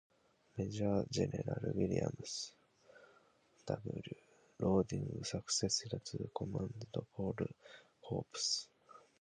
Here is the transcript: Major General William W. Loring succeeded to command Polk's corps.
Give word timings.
Major 0.57 1.05
General 1.11 1.61
William 1.75 2.17
W. 3.67 4.01
Loring 4.59 5.23
succeeded 5.23 6.03
to 6.05 6.27
command 6.35 6.73
Polk's 7.15 7.87
corps. 8.65 8.67